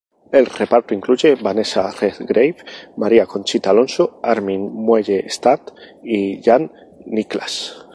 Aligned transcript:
El 0.31 0.47
reparto 0.47 0.95
incluye 0.95 1.33
a 1.33 1.35
Vanessa 1.35 1.91
Redgrave, 1.91 2.55
María 2.97 3.27
Conchita 3.27 3.69
Alonso, 3.69 4.19
Armin 4.23 4.73
Mueller-Stahl 4.73 5.59
y 6.03 6.41
Jan 6.43 6.71
Niklas. 7.05 7.85